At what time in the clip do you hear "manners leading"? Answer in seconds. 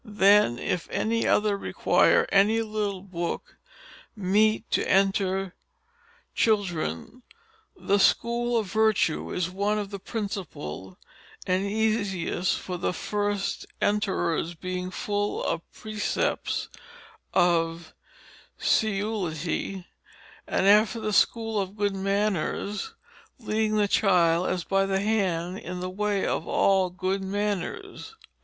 21.93-23.75